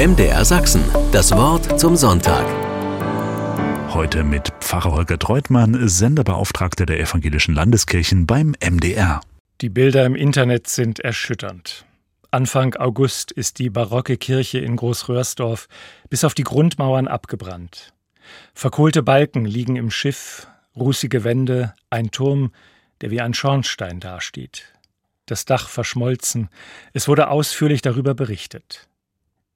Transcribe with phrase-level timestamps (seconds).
[0.00, 0.82] MDR Sachsen.
[1.12, 2.46] Das Wort zum Sonntag.
[3.92, 9.20] Heute mit Pfarrer Holger Treutmann, Senderbeauftragter der evangelischen Landeskirchen beim MDR.
[9.60, 11.84] Die Bilder im Internet sind erschütternd.
[12.30, 15.68] Anfang August ist die barocke Kirche in Großröhrsdorf
[16.08, 17.92] bis auf die Grundmauern abgebrannt.
[18.54, 20.46] Verkohlte Balken liegen im Schiff,
[20.76, 22.52] rußige Wände, ein Turm,
[23.02, 24.72] der wie ein Schornstein dasteht.
[25.26, 26.48] Das Dach verschmolzen.
[26.94, 28.88] Es wurde ausführlich darüber berichtet.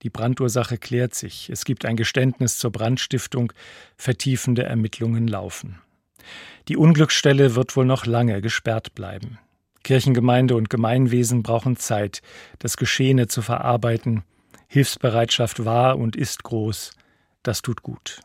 [0.04, 1.48] Die Brandursache klärt sich.
[1.48, 3.52] Es gibt ein Geständnis zur Brandstiftung.
[3.96, 5.80] Vertiefende Ermittlungen laufen.
[6.68, 9.38] Die Unglücksstelle wird wohl noch lange gesperrt bleiben.
[9.82, 12.20] Kirchengemeinde und Gemeinwesen brauchen Zeit,
[12.58, 14.24] das Geschehene zu verarbeiten.
[14.68, 16.92] Hilfsbereitschaft war und ist groß.
[17.42, 18.20] Das tut gut.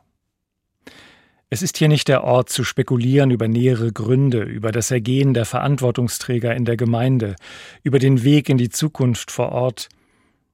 [1.49, 5.45] Es ist hier nicht der Ort zu spekulieren über nähere Gründe, über das Ergehen der
[5.45, 7.35] Verantwortungsträger in der Gemeinde,
[7.83, 9.89] über den Weg in die Zukunft vor Ort.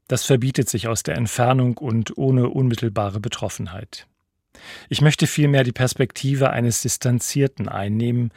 [0.07, 4.07] Das verbietet sich aus der Entfernung und ohne unmittelbare Betroffenheit.
[4.89, 8.31] Ich möchte vielmehr die Perspektive eines Distanzierten einnehmen,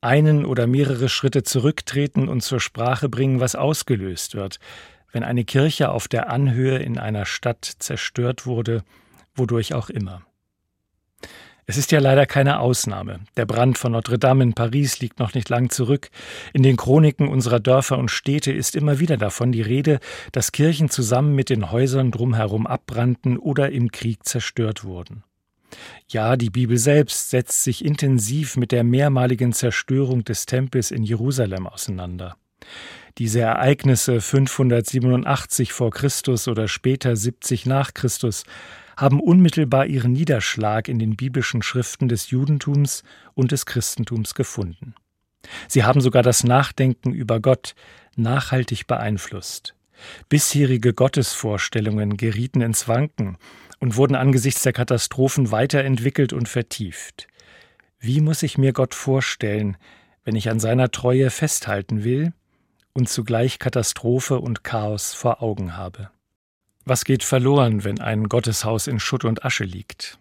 [0.00, 4.60] einen oder mehrere Schritte zurücktreten und zur Sprache bringen, was ausgelöst wird,
[5.12, 8.84] wenn eine Kirche auf der Anhöhe in einer Stadt zerstört wurde,
[9.34, 10.22] wodurch auch immer.
[11.66, 13.20] Es ist ja leider keine Ausnahme.
[13.36, 16.10] Der Brand von Notre Dame in Paris liegt noch nicht lang zurück.
[16.52, 19.98] In den Chroniken unserer Dörfer und Städte ist immer wieder davon die Rede,
[20.32, 25.24] dass Kirchen zusammen mit den Häusern drumherum abbrannten oder im Krieg zerstört wurden.
[26.08, 31.66] Ja, die Bibel selbst setzt sich intensiv mit der mehrmaligen Zerstörung des Tempels in Jerusalem
[31.66, 32.36] auseinander.
[33.18, 38.44] Diese Ereignisse 587 vor Christus oder später 70 nach Christus
[38.96, 43.02] haben unmittelbar ihren Niederschlag in den biblischen Schriften des Judentums
[43.34, 44.94] und des Christentums gefunden.
[45.68, 47.74] Sie haben sogar das Nachdenken über Gott
[48.16, 49.74] nachhaltig beeinflusst.
[50.28, 53.36] Bisherige Gottesvorstellungen gerieten ins Wanken
[53.78, 57.28] und wurden angesichts der Katastrophen weiterentwickelt und vertieft.
[57.98, 59.76] Wie muss ich mir Gott vorstellen,
[60.24, 62.32] wenn ich an seiner Treue festhalten will
[62.92, 66.10] und zugleich Katastrophe und Chaos vor Augen habe?
[66.86, 70.18] Was geht verloren, wenn ein Gotteshaus in Schutt und Asche liegt?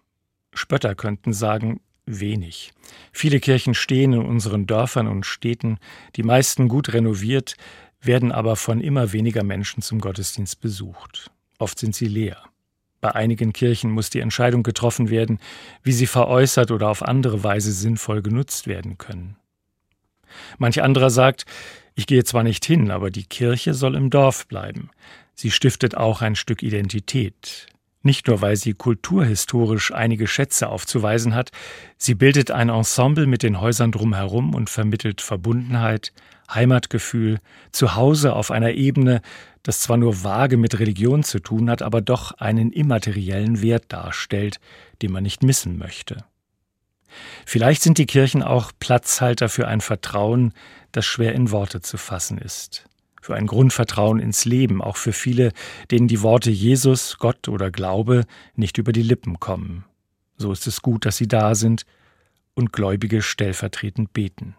[0.53, 2.71] Spötter könnten sagen, wenig.
[3.11, 5.77] Viele Kirchen stehen in unseren Dörfern und Städten,
[6.15, 7.55] die meisten gut renoviert,
[8.01, 11.31] werden aber von immer weniger Menschen zum Gottesdienst besucht.
[11.59, 12.41] Oft sind sie leer.
[13.01, 15.39] Bei einigen Kirchen muss die Entscheidung getroffen werden,
[15.81, 19.35] wie sie veräußert oder auf andere Weise sinnvoll genutzt werden können.
[20.57, 21.45] Manch anderer sagt,
[21.95, 24.89] ich gehe zwar nicht hin, aber die Kirche soll im Dorf bleiben.
[25.35, 27.67] Sie stiftet auch ein Stück Identität.
[28.05, 31.51] Nicht nur, weil sie kulturhistorisch einige Schätze aufzuweisen hat,
[31.97, 36.11] sie bildet ein Ensemble mit den Häusern drumherum und vermittelt Verbundenheit,
[36.53, 37.39] Heimatgefühl,
[37.71, 39.21] Zuhause auf einer Ebene,
[39.63, 44.59] das zwar nur vage mit Religion zu tun hat, aber doch einen immateriellen Wert darstellt,
[45.01, 46.25] den man nicht missen möchte.
[47.45, 50.51] Vielleicht sind die Kirchen auch Platzhalter für ein Vertrauen,
[50.91, 52.85] das schwer in Worte zu fassen ist
[53.23, 55.53] für ein Grundvertrauen ins Leben, auch für viele,
[55.91, 58.25] denen die Worte Jesus, Gott oder Glaube
[58.55, 59.85] nicht über die Lippen kommen.
[60.35, 61.85] So ist es gut, dass sie da sind
[62.53, 64.55] und Gläubige stellvertretend beten.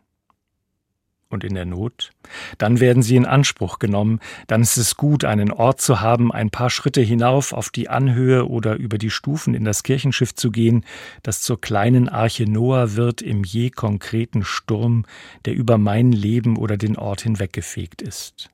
[1.28, 2.12] Und in der Not?
[2.56, 6.50] Dann werden sie in Anspruch genommen, dann ist es gut, einen Ort zu haben, ein
[6.50, 10.86] paar Schritte hinauf auf die Anhöhe oder über die Stufen in das Kirchenschiff zu gehen,
[11.22, 15.04] das zur kleinen Arche Noah wird im je konkreten Sturm,
[15.44, 18.53] der über mein Leben oder den Ort hinweggefegt ist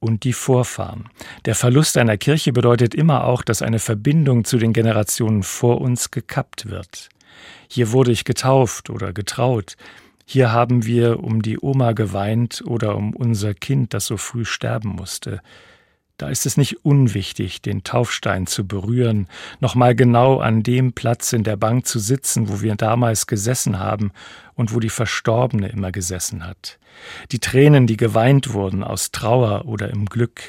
[0.00, 1.08] und die Vorfahren.
[1.44, 6.10] Der Verlust einer Kirche bedeutet immer auch, dass eine Verbindung zu den Generationen vor uns
[6.10, 7.10] gekappt wird.
[7.68, 9.76] Hier wurde ich getauft oder getraut.
[10.24, 14.90] Hier haben wir um die Oma geweint oder um unser Kind, das so früh sterben
[14.90, 15.40] musste.
[16.20, 19.26] Da ist es nicht unwichtig, den Taufstein zu berühren,
[19.60, 24.12] nochmal genau an dem Platz in der Bank zu sitzen, wo wir damals gesessen haben
[24.54, 26.78] und wo die Verstorbene immer gesessen hat.
[27.32, 30.42] Die Tränen, die geweint wurden aus Trauer oder im Glück.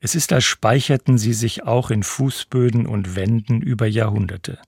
[0.00, 4.58] Es ist, als speicherten sie sich auch in Fußböden und Wänden über Jahrhunderte.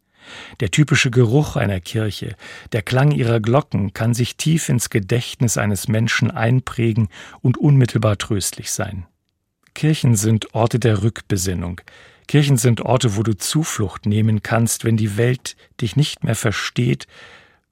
[0.61, 2.37] Der typische Geruch einer Kirche,
[2.73, 7.11] der Klang ihrer Glocken kann sich tief ins Gedächtnis eines Menschen einprägen
[7.43, 9.05] und unmittelbar tröstlich sein.
[9.75, 11.81] Kirchen sind Orte der Rückbesinnung.
[12.29, 17.07] Kirchen sind Orte, wo du Zuflucht nehmen kannst, wenn die Welt dich nicht mehr versteht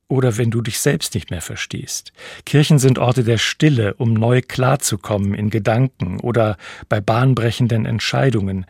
[0.09, 2.13] oder wenn du dich selbst nicht mehr verstehst.
[2.45, 6.57] Kirchen sind Orte der Stille, um neu klarzukommen in Gedanken oder
[6.89, 8.67] bei bahnbrechenden Entscheidungen.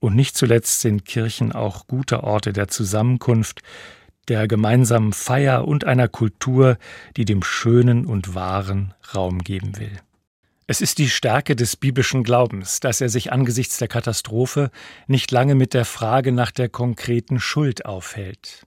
[0.00, 3.62] Und nicht zuletzt sind Kirchen auch gute Orte der Zusammenkunft,
[4.28, 6.76] der gemeinsamen Feier und einer Kultur,
[7.16, 9.98] die dem Schönen und Wahren Raum geben will.
[10.72, 14.70] Es ist die Stärke des biblischen Glaubens, dass er sich angesichts der Katastrophe
[15.06, 18.66] nicht lange mit der Frage nach der konkreten Schuld aufhält.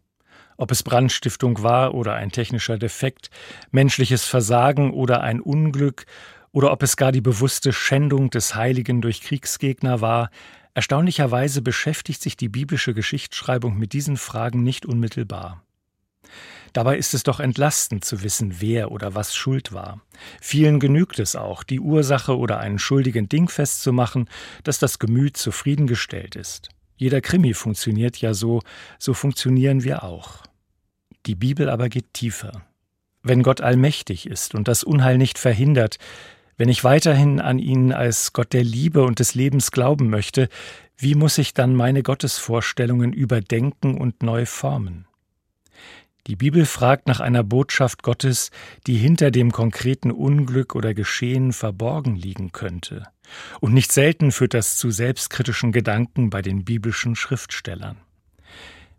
[0.56, 3.32] Ob es Brandstiftung war oder ein technischer Defekt,
[3.72, 6.06] menschliches Versagen oder ein Unglück,
[6.52, 10.30] oder ob es gar die bewusste Schändung des Heiligen durch Kriegsgegner war,
[10.76, 15.65] erstaunlicherweise beschäftigt sich die biblische Geschichtsschreibung mit diesen Fragen nicht unmittelbar.
[16.74, 20.02] Dabei ist es doch entlastend zu wissen, wer oder was schuld war.
[20.42, 24.30] Vielen genügt es auch, die Ursache oder einen schuldigen Ding festzumachen,
[24.64, 26.70] dass das Gemüt zufriedengestellt ist.
[26.98, 28.62] Jeder Krimi funktioniert ja so,
[29.00, 30.44] so funktionieren wir auch.
[31.26, 32.64] Die Bibel aber geht tiefer.
[33.24, 35.98] Wenn Gott allmächtig ist und das Unheil nicht verhindert,
[36.58, 40.48] wenn ich weiterhin an ihn als Gott der Liebe und des Lebens glauben möchte,
[40.98, 45.08] wie muss ich dann meine Gottesvorstellungen überdenken und neu formen?
[46.28, 48.50] Die Bibel fragt nach einer Botschaft Gottes,
[48.88, 53.04] die hinter dem konkreten Unglück oder Geschehen verborgen liegen könnte.
[53.60, 57.98] Und nicht selten führt das zu selbstkritischen Gedanken bei den biblischen Schriftstellern.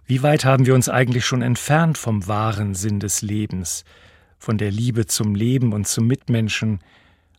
[0.05, 3.85] Wie weit haben wir uns eigentlich schon entfernt vom wahren Sinn des Lebens,
[4.39, 6.79] von der Liebe zum Leben und zum Mitmenschen,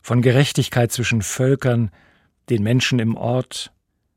[0.02, 1.90] von Gerechtigkeit zwischen Völkern,
[2.50, 3.72] den Menschen im Ort,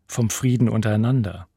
[0.06, 1.47] vom Frieden untereinander?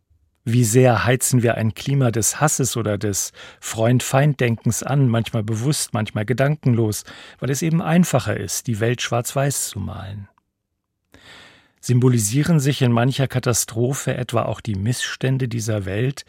[0.47, 6.27] Wie sehr heizen wir ein Klima des Hasses oder des Freund-Feind-Denkens an, manchmal bewusst, manchmal
[6.27, 7.05] gedankenlos,
[7.39, 10.29] weil es eben einfacher ist, die Welt schwarz-weiß zu malen.
[11.81, 16.27] Symbolisieren sich in mancher Katastrophe etwa auch die Missstände dieser Welt,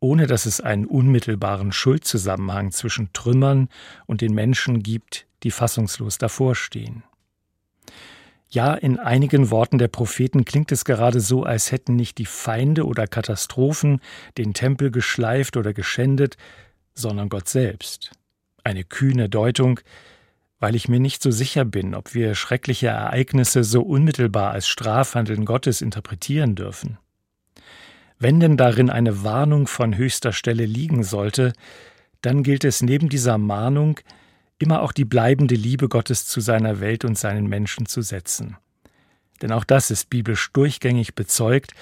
[0.00, 3.68] ohne dass es einen unmittelbaren Schuldzusammenhang zwischen Trümmern
[4.06, 7.04] und den Menschen gibt, die fassungslos davorstehen.
[8.52, 12.84] Ja, in einigen Worten der Propheten klingt es gerade so, als hätten nicht die Feinde
[12.84, 14.02] oder Katastrophen
[14.36, 16.36] den Tempel geschleift oder geschändet,
[16.92, 18.10] sondern Gott selbst.
[18.62, 19.80] Eine kühne Deutung,
[20.60, 25.46] weil ich mir nicht so sicher bin, ob wir schreckliche Ereignisse so unmittelbar als Strafhandeln
[25.46, 26.98] Gottes interpretieren dürfen.
[28.18, 31.54] Wenn denn darin eine Warnung von höchster Stelle liegen sollte,
[32.20, 33.98] dann gilt es neben dieser Mahnung,
[34.58, 38.56] immer auch die bleibende Liebe Gottes zu seiner Welt und seinen Menschen zu setzen.
[39.40, 41.72] Denn auch das ist biblisch durchgängig bezeugt,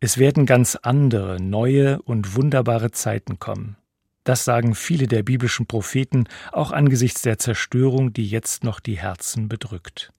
[0.00, 3.76] es werden ganz andere, neue und wunderbare Zeiten kommen.
[4.24, 9.48] Das sagen viele der biblischen Propheten, auch angesichts der Zerstörung, die jetzt noch die Herzen
[9.48, 10.12] bedrückt.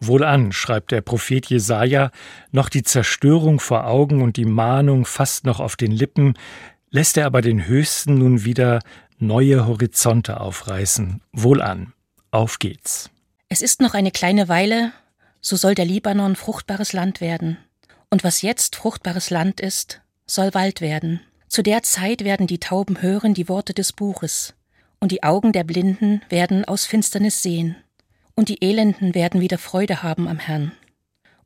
[0.00, 2.10] Wohlan, schreibt der Prophet Jesaja,
[2.52, 6.34] noch die Zerstörung vor Augen und die Mahnung fast noch auf den Lippen,
[6.90, 8.80] lässt er aber den Höchsten nun wieder
[9.18, 11.20] neue Horizonte aufreißen.
[11.32, 11.92] Wohlan,
[12.30, 13.10] auf geht's.
[13.48, 14.92] Es ist noch eine kleine Weile,
[15.40, 17.58] so soll der Libanon fruchtbares Land werden.
[18.10, 21.20] Und was jetzt fruchtbares Land ist, soll Wald werden.
[21.48, 24.54] Zu der Zeit werden die Tauben hören die Worte des Buches,
[25.00, 27.76] und die Augen der Blinden werden aus Finsternis sehen,
[28.34, 30.72] und die Elenden werden wieder Freude haben am Herrn,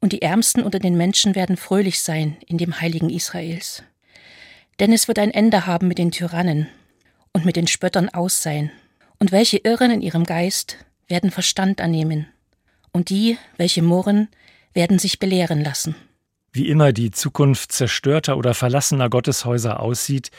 [0.01, 3.85] und die Ärmsten unter den Menschen werden fröhlich sein in dem heiligen Israels.
[4.81, 6.69] Denn es wird ein Ende haben mit den Tyrannen,
[7.33, 8.47] und mit den Spöttern aus.
[9.19, 12.27] Und welche irren in ihrem Geist, werden Verstand annehmen.
[12.93, 14.29] Und die, welche murren,
[14.75, 15.95] werden sich belehren lassen.
[16.53, 20.31] Wie immer die Zukunft zerstörter oder verlassener Gotteshäuser aussieht,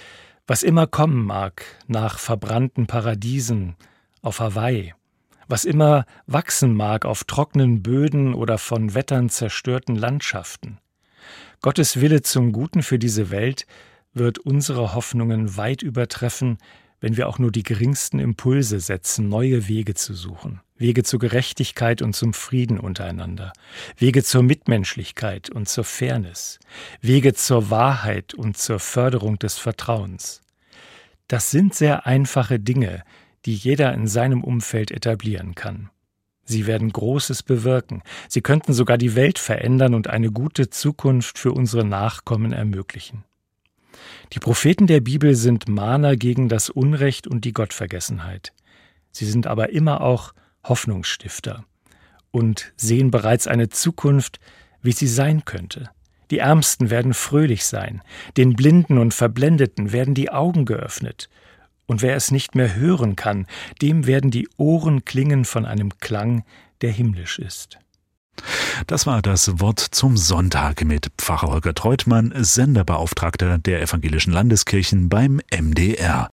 [0.46, 3.76] was immer kommen mag nach verbrannten Paradiesen
[4.22, 4.94] auf Hawaii,
[5.48, 10.80] was immer wachsen mag auf trockenen Böden oder von Wettern zerstörten Landschaften.
[11.62, 13.66] Gottes Wille zum Guten für diese Welt
[14.14, 16.58] wird unsere Hoffnungen weit übertreffen,
[17.04, 20.62] wenn wir auch nur die geringsten Impulse setzen, neue Wege zu suchen.
[20.78, 23.52] Wege zur Gerechtigkeit und zum Frieden untereinander.
[23.98, 26.60] Wege zur Mitmenschlichkeit und zur Fairness.
[27.02, 30.40] Wege zur Wahrheit und zur Förderung des Vertrauens.
[31.28, 33.04] Das sind sehr einfache Dinge,
[33.46, 35.90] die jeder in seinem Umfeld etablieren kann.
[36.46, 38.02] Sie werden Großes bewirken.
[38.30, 43.26] Sie könnten sogar die Welt verändern und eine gute Zukunft für unsere Nachkommen ermöglichen.
[44.34, 48.54] Die Propheten der Bibel sind Mahner gegen das Unrecht und die Gottvergessenheit.
[49.12, 50.34] Sie sind aber immer auch
[50.64, 51.66] Hoffnungsstifter
[52.32, 54.40] und sehen bereits eine Zukunft,
[54.82, 55.90] wie sie sein könnte.
[56.32, 58.02] Die Ärmsten werden fröhlich sein,
[58.38, 61.30] den Blinden und Verblendeten werden die Augen geöffnet,
[61.86, 63.46] und wer es nicht mehr hören kann,
[63.82, 66.44] dem werden die Ohren klingen von einem Klang,
[66.82, 67.78] der himmlisch ist.
[68.88, 75.42] Das war das Wort zum Sonntag mit Pfarrer Holger Treutmann, Senderbeauftragter der Evangelischen Landeskirchen beim
[75.52, 76.30] MDR.